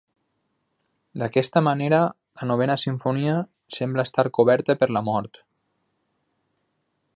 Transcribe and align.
D'aquesta 1.23 1.61
manera, 1.67 1.99
la 2.39 2.47
novena 2.51 2.77
simfonia 2.85 3.37
sembla 3.77 4.07
estar 4.09 4.27
coberta 4.41 4.79
per 4.83 4.91
la 4.97 5.07
mort. 5.11 5.41